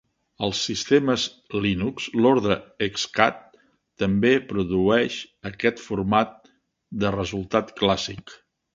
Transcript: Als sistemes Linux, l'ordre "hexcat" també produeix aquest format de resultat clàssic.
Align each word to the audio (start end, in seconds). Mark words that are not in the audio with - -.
Als 0.45 0.59
sistemes 0.69 1.25
Linux, 1.65 2.07
l'ordre 2.21 2.57
"hexcat" 2.87 3.39
també 4.05 4.33
produeix 4.55 5.21
aquest 5.53 5.87
format 5.89 6.37
de 7.07 7.17
resultat 7.21 7.75
clàssic. 7.85 8.39